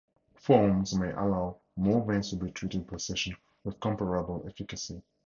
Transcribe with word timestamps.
Foams 0.33 0.95
may 0.97 1.11
allow 1.11 1.57
more 1.75 2.03
veins 2.03 2.31
to 2.31 2.35
be 2.35 2.49
treated 2.49 2.87
per 2.87 2.97
session 2.97 3.35
with 3.63 3.79
comparable 3.79 4.43
efficacy. 4.47 5.03